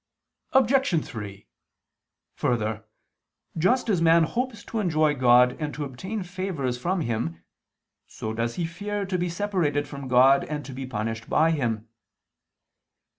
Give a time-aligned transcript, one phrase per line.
[0.53, 1.05] Obj.
[1.05, 1.47] 3:
[2.33, 2.85] Further,
[3.55, 7.43] just as man hopes to enjoy God and to obtain favors from Him,
[8.07, 11.87] so does he fear to be separated from God and to be punished by Him.